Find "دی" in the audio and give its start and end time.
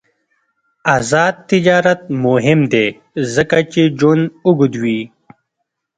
2.73-2.87